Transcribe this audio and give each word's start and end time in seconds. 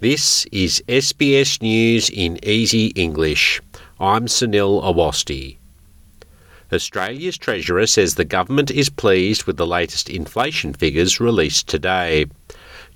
This 0.00 0.44
is 0.52 0.80
SBS 0.86 1.60
News 1.60 2.08
in 2.08 2.38
Easy 2.44 2.86
English. 2.94 3.60
I'm 3.98 4.26
Sunil 4.26 4.80
Awasthi. 4.80 5.56
Australia's 6.72 7.36
Treasurer 7.36 7.84
says 7.84 8.14
the 8.14 8.24
government 8.24 8.70
is 8.70 8.90
pleased 8.90 9.42
with 9.42 9.56
the 9.56 9.66
latest 9.66 10.08
inflation 10.08 10.72
figures 10.72 11.18
released 11.18 11.66
today. 11.66 12.26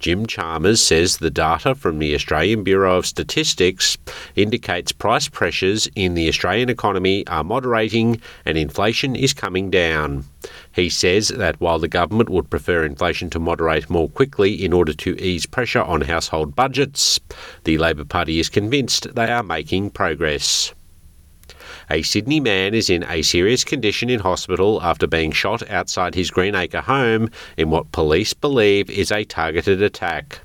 Jim 0.00 0.24
Chalmers 0.24 0.82
says 0.82 1.18
the 1.18 1.30
data 1.30 1.74
from 1.74 1.98
the 1.98 2.14
Australian 2.14 2.64
Bureau 2.64 2.96
of 2.96 3.04
Statistics 3.04 3.98
indicates 4.34 4.92
price 4.92 5.28
pressures 5.28 5.88
in 5.94 6.14
the 6.14 6.26
Australian 6.26 6.70
economy 6.70 7.26
are 7.26 7.44
moderating 7.44 8.18
and 8.46 8.56
inflation 8.56 9.14
is 9.14 9.34
coming 9.34 9.70
down. 9.70 10.24
He 10.72 10.88
says 10.88 11.28
that 11.28 11.60
while 11.60 11.78
the 11.78 11.86
government 11.86 12.30
would 12.30 12.48
prefer 12.48 12.82
inflation 12.82 13.28
to 13.30 13.38
moderate 13.38 13.90
more 13.90 14.08
quickly 14.08 14.64
in 14.64 14.72
order 14.72 14.94
to 14.94 15.20
ease 15.22 15.44
pressure 15.44 15.82
on 15.82 16.00
household 16.00 16.56
budgets, 16.56 17.20
the 17.64 17.76
Labor 17.76 18.06
Party 18.06 18.40
is 18.40 18.48
convinced 18.48 19.14
they 19.14 19.30
are 19.30 19.42
making 19.42 19.90
progress. 19.90 20.72
A 21.92 22.02
Sydney 22.02 22.38
man 22.38 22.72
is 22.72 22.88
in 22.88 23.04
a 23.08 23.22
serious 23.22 23.64
condition 23.64 24.10
in 24.10 24.20
hospital 24.20 24.80
after 24.80 25.08
being 25.08 25.32
shot 25.32 25.68
outside 25.68 26.14
his 26.14 26.30
Greenacre 26.30 26.82
home 26.82 27.30
in 27.56 27.68
what 27.68 27.90
police 27.90 28.32
believe 28.32 28.88
is 28.88 29.10
a 29.10 29.24
targeted 29.24 29.82
attack. 29.82 30.42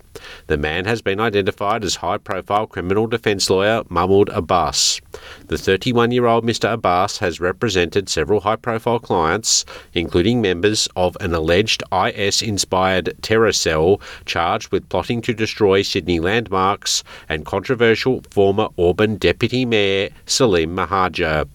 The 0.47 0.57
man 0.57 0.85
has 0.85 1.01
been 1.01 1.19
identified 1.19 1.83
as 1.83 1.95
high 1.95 2.17
profile 2.17 2.67
criminal 2.67 3.07
defence 3.07 3.49
lawyer 3.49 3.83
Mahmoud 3.89 4.29
Abbas. 4.29 5.01
The 5.47 5.57
31 5.57 6.11
year 6.11 6.25
old 6.25 6.45
Mr. 6.45 6.73
Abbas 6.73 7.19
has 7.19 7.39
represented 7.39 8.09
several 8.09 8.41
high 8.41 8.55
profile 8.55 8.99
clients, 8.99 9.65
including 9.93 10.41
members 10.41 10.87
of 10.95 11.17
an 11.19 11.33
alleged 11.33 11.83
IS 11.91 12.41
inspired 12.41 13.13
terror 13.21 13.53
cell 13.53 14.01
charged 14.25 14.71
with 14.71 14.89
plotting 14.89 15.21
to 15.21 15.33
destroy 15.33 15.81
Sydney 15.81 16.19
landmarks, 16.19 17.03
and 17.29 17.45
controversial 17.45 18.21
former 18.29 18.69
Auburn 18.77 19.17
Deputy 19.17 19.65
Mayor 19.65 20.09
Salim 20.25 20.75
Mehajer. 20.75 21.47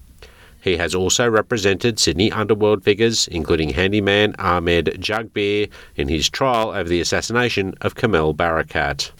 He 0.61 0.77
has 0.77 0.95
also 0.95 1.29
represented 1.29 1.99
Sydney 1.99 2.31
underworld 2.31 2.85
figures, 2.85 3.27
including 3.29 3.71
handyman 3.71 4.35
Ahmed 4.39 4.99
Jugbir, 5.01 5.71
in 5.97 6.09
his 6.09 6.29
trial 6.29 6.71
over 6.71 6.89
the 6.89 7.01
assassination 7.01 7.75
of 7.81 7.95
Kamel 7.95 8.35
Barakat. 8.35 9.11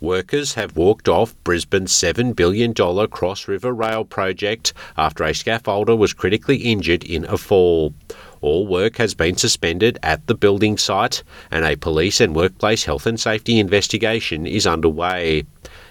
Workers 0.00 0.54
have 0.54 0.78
walked 0.78 1.10
off 1.10 1.34
Brisbane's 1.44 1.92
$7 1.92 2.34
billion 2.34 2.72
Cross 2.72 3.48
River 3.48 3.74
Rail 3.74 4.02
project 4.02 4.72
after 4.96 5.24
a 5.24 5.32
scaffolder 5.32 5.96
was 5.96 6.14
critically 6.14 6.56
injured 6.56 7.04
in 7.04 7.26
a 7.26 7.36
fall. 7.36 7.92
All 8.40 8.66
work 8.66 8.96
has 8.96 9.12
been 9.12 9.36
suspended 9.36 9.98
at 10.02 10.26
the 10.26 10.34
building 10.34 10.78
site, 10.78 11.22
and 11.50 11.66
a 11.66 11.76
police 11.76 12.18
and 12.22 12.34
workplace 12.34 12.84
health 12.84 13.04
and 13.06 13.20
safety 13.20 13.58
investigation 13.58 14.46
is 14.46 14.66
underway. 14.66 15.44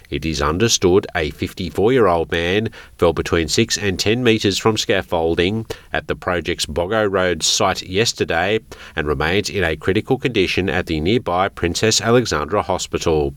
It 0.09 0.25
is 0.25 0.41
understood 0.41 1.05
a 1.15 1.29
54 1.29 1.93
year 1.93 2.07
old 2.07 2.31
man 2.31 2.69
fell 2.97 3.13
between 3.13 3.47
6 3.47 3.77
and 3.77 3.99
10 3.99 4.23
metres 4.23 4.57
from 4.57 4.75
scaffolding 4.75 5.65
at 5.93 6.07
the 6.07 6.15
project's 6.15 6.65
Boggo 6.65 7.09
Road 7.09 7.43
site 7.43 7.83
yesterday 7.83 8.59
and 8.95 9.07
remains 9.07 9.49
in 9.49 9.63
a 9.63 9.75
critical 9.75 10.17
condition 10.17 10.69
at 10.69 10.87
the 10.87 10.99
nearby 10.99 11.47
Princess 11.47 12.01
Alexandra 12.01 12.63
Hospital. 12.63 13.35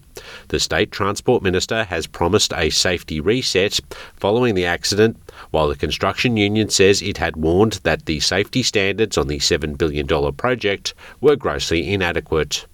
The 0.48 0.61
State 0.61 0.91
Transport 0.91 1.42
Minister 1.42 1.84
has 1.84 2.06
promised 2.06 2.53
a 2.55 2.70
safety 2.70 3.20
reset 3.20 3.79
following 4.17 4.55
the 4.55 4.64
accident, 4.64 5.19
while 5.51 5.69
the 5.69 5.77
construction 5.77 6.36
union 6.36 6.70
says 6.70 7.03
it 7.03 7.19
had 7.19 7.36
warned 7.36 7.81
that 7.83 8.07
the 8.07 8.20
safety 8.20 8.62
standards 8.62 9.19
on 9.19 9.29
the 9.29 9.39
$7 9.39 9.77
billion 9.77 10.07
project 10.34 10.95
were 11.20 11.36
grossly 11.36 11.92
inadequate. 11.92 12.67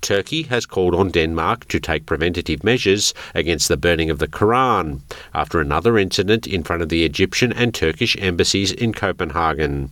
Turkey 0.00 0.42
has 0.44 0.66
called 0.66 0.94
on 0.94 1.10
Denmark 1.10 1.66
to 1.68 1.80
take 1.80 2.06
preventative 2.06 2.62
measures 2.62 3.14
against 3.34 3.68
the 3.68 3.76
burning 3.76 4.10
of 4.10 4.18
the 4.18 4.28
Quran 4.28 5.00
after 5.34 5.60
another 5.60 5.98
incident 5.98 6.46
in 6.46 6.62
front 6.62 6.82
of 6.82 6.88
the 6.88 7.04
Egyptian 7.04 7.52
and 7.52 7.74
Turkish 7.74 8.16
embassies 8.18 8.72
in 8.72 8.92
Copenhagen. 8.92 9.90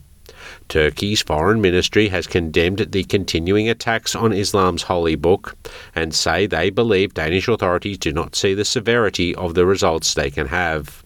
Turkey's 0.68 1.22
foreign 1.22 1.60
ministry 1.60 2.08
has 2.08 2.26
condemned 2.26 2.78
the 2.90 3.04
continuing 3.04 3.68
attacks 3.68 4.14
on 4.14 4.32
Islam's 4.32 4.82
holy 4.82 5.14
book 5.14 5.56
and 5.94 6.14
say 6.14 6.46
they 6.46 6.70
believe 6.70 7.14
Danish 7.14 7.48
authorities 7.48 7.98
do 7.98 8.12
not 8.12 8.36
see 8.36 8.54
the 8.54 8.64
severity 8.64 9.34
of 9.34 9.54
the 9.54 9.66
results 9.66 10.14
they 10.14 10.30
can 10.30 10.48
have. 10.48 11.02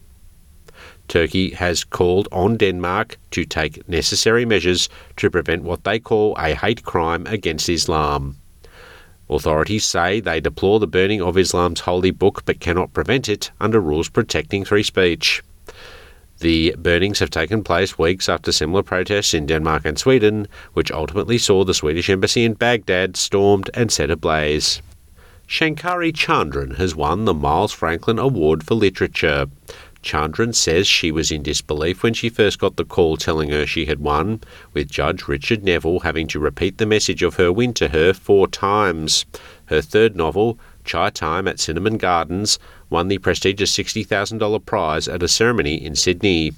Turkey 1.07 1.51
has 1.51 1.83
called 1.83 2.27
on 2.31 2.57
Denmark 2.57 3.17
to 3.31 3.43
take 3.43 3.87
necessary 3.89 4.45
measures 4.45 4.89
to 5.17 5.29
prevent 5.29 5.63
what 5.63 5.83
they 5.83 5.99
call 5.99 6.35
a 6.37 6.53
hate 6.53 6.83
crime 6.83 7.25
against 7.25 7.67
Islam. 7.67 8.37
Authorities 9.29 9.85
say 9.85 10.19
they 10.19 10.39
deplore 10.39 10.79
the 10.79 10.87
burning 10.87 11.21
of 11.21 11.37
Islam's 11.37 11.81
holy 11.81 12.11
book 12.11 12.43
but 12.45 12.59
cannot 12.59 12.93
prevent 12.93 13.29
it 13.29 13.51
under 13.61 13.79
rules 13.79 14.09
protecting 14.09 14.65
free 14.65 14.83
speech. 14.83 15.43
The 16.39 16.73
burnings 16.77 17.19
have 17.19 17.29
taken 17.29 17.63
place 17.63 17.99
weeks 17.99 18.29
after 18.29 18.51
similar 18.51 18.81
protests 18.81 19.33
in 19.33 19.45
Denmark 19.45 19.83
and 19.85 19.99
Sweden, 19.99 20.47
which 20.73 20.91
ultimately 20.91 21.37
saw 21.37 21.63
the 21.63 21.73
Swedish 21.73 22.09
embassy 22.09 22.45
in 22.45 22.53
Baghdad 22.53 23.17
stormed 23.17 23.69
and 23.73 23.91
set 23.91 24.09
ablaze. 24.09 24.81
Shankari 25.47 26.13
Chandran 26.13 26.77
has 26.77 26.95
won 26.95 27.25
the 27.25 27.33
Miles 27.33 27.73
Franklin 27.73 28.19
Award 28.19 28.63
for 28.63 28.75
Literature. 28.75 29.47
Chandran 30.03 30.55
says 30.55 30.87
she 30.87 31.11
was 31.11 31.31
in 31.31 31.43
disbelief 31.43 32.03
when 32.03 32.13
she 32.13 32.29
first 32.29 32.59
got 32.59 32.77
the 32.77 32.85
call 32.85 33.17
telling 33.17 33.49
her 33.49 33.65
she 33.65 33.85
had 33.85 33.99
won, 33.99 34.41
with 34.73 34.89
Judge 34.89 35.27
Richard 35.27 35.63
Neville 35.63 35.99
having 35.99 36.27
to 36.27 36.39
repeat 36.39 36.77
the 36.77 36.85
message 36.85 37.21
of 37.21 37.35
her 37.35 37.51
win 37.51 37.73
to 37.75 37.89
her 37.89 38.13
four 38.13 38.47
times. 38.47 39.25
Her 39.65 39.81
third 39.81 40.15
novel, 40.15 40.57
Chai 40.85 41.09
Time 41.09 41.47
at 41.47 41.59
Cinnamon 41.59 41.97
Gardens, 41.97 42.59
won 42.89 43.07
the 43.09 43.17
prestigious 43.17 43.75
$60,000 43.77 44.65
prize 44.65 45.07
at 45.07 45.21
a 45.21 45.27
ceremony 45.27 45.75
in 45.75 45.95
Sydney. 45.95 46.53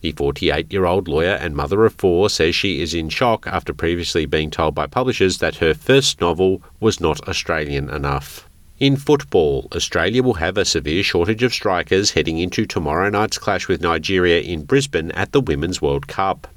The 0.00 0.12
48 0.12 0.72
year 0.72 0.84
old 0.84 1.06
lawyer 1.06 1.34
and 1.40 1.54
mother 1.54 1.84
of 1.84 1.94
four 1.94 2.28
says 2.28 2.56
she 2.56 2.82
is 2.82 2.94
in 2.94 3.08
shock 3.08 3.46
after 3.46 3.72
previously 3.72 4.26
being 4.26 4.50
told 4.50 4.74
by 4.74 4.88
publishers 4.88 5.38
that 5.38 5.56
her 5.56 5.72
first 5.72 6.20
novel 6.20 6.60
was 6.80 7.00
not 7.00 7.28
Australian 7.28 7.88
enough. 7.88 8.48
In 8.82 8.96
football, 8.96 9.68
Australia 9.76 10.24
will 10.24 10.34
have 10.34 10.58
a 10.58 10.64
severe 10.64 11.04
shortage 11.04 11.44
of 11.44 11.54
strikers 11.54 12.10
heading 12.10 12.38
into 12.38 12.66
tomorrow 12.66 13.08
night's 13.10 13.38
clash 13.38 13.68
with 13.68 13.80
Nigeria 13.80 14.40
in 14.40 14.64
Brisbane 14.64 15.12
at 15.12 15.30
the 15.30 15.40
Women's 15.40 15.80
World 15.80 16.08
Cup. 16.08 16.48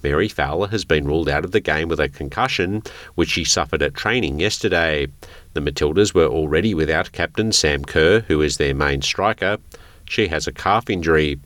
Mary 0.00 0.28
Fowler 0.28 0.68
has 0.68 0.84
been 0.84 1.04
ruled 1.04 1.28
out 1.28 1.44
of 1.44 1.50
the 1.50 1.58
game 1.58 1.88
with 1.88 1.98
a 1.98 2.08
concussion, 2.08 2.80
which 3.16 3.30
she 3.30 3.42
suffered 3.42 3.82
at 3.82 3.94
training 3.94 4.38
yesterday. 4.38 5.08
The 5.54 5.60
Matildas 5.60 6.14
were 6.14 6.28
already 6.28 6.74
without 6.74 7.10
captain 7.10 7.50
Sam 7.50 7.84
Kerr, 7.84 8.20
who 8.20 8.40
is 8.40 8.56
their 8.56 8.72
main 8.72 9.02
striker. 9.02 9.58
She 10.04 10.28
has 10.28 10.46
a 10.46 10.52
calf 10.52 10.88
injury. 10.88 11.40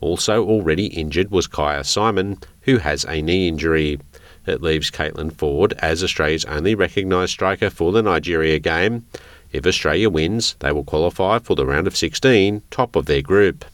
Also 0.00 0.44
already 0.44 0.86
injured 0.86 1.30
was 1.30 1.46
Kyah 1.46 1.86
Simon, 1.86 2.38
who 2.62 2.78
has 2.78 3.04
a 3.04 3.22
knee 3.22 3.46
injury. 3.46 4.00
It 4.44 4.60
leaves 4.60 4.90
Caitlin 4.90 5.30
Foord 5.30 5.74
as 5.78 6.02
Australia's 6.02 6.46
only 6.46 6.74
recognised 6.74 7.30
striker 7.30 7.70
for 7.70 7.92
the 7.92 8.02
Nigeria 8.02 8.58
game. 8.58 9.06
If 9.52 9.66
Australia 9.66 10.10
wins, 10.10 10.56
they 10.60 10.72
will 10.72 10.84
qualify 10.84 11.38
for 11.38 11.54
the 11.54 11.66
round 11.66 11.86
of 11.86 11.96
16, 11.96 12.62
top 12.70 12.96
of 12.96 13.06
their 13.06 13.22
group. 13.22 13.64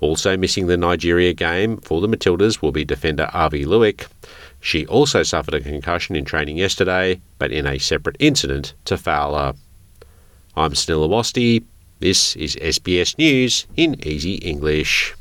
Also 0.00 0.36
missing 0.36 0.66
the 0.66 0.76
Nigeria 0.76 1.32
game 1.32 1.78
for 1.78 2.00
the 2.00 2.08
Matildas 2.08 2.60
will 2.60 2.72
be 2.72 2.84
defender 2.84 3.30
Aivi 3.32 3.64
Luik. 3.64 4.06
She 4.60 4.86
also 4.86 5.22
suffered 5.22 5.54
a 5.54 5.60
concussion 5.60 6.16
in 6.16 6.24
training 6.24 6.58
yesterday, 6.58 7.20
but 7.38 7.52
in 7.52 7.66
a 7.66 7.78
separate 7.78 8.16
incident 8.18 8.74
to 8.86 8.96
Fowler. 8.96 9.54
I'm 10.56 10.72
Sunil 10.72 11.64
This 12.00 12.36
is 12.36 12.56
SBS 12.56 13.16
News 13.18 13.66
in 13.76 13.96
Easy 14.06 14.34
English. 14.34 15.14